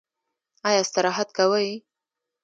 ایا 0.67 0.79
استراحت 0.85 1.29
کوئ؟ 1.37 1.67